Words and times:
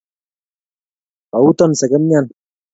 kauton 1.31 1.71
sekemyan 1.79 2.25